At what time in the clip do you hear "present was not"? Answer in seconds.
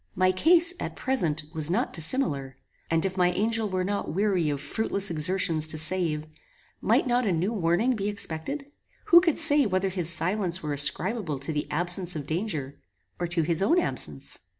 0.95-1.93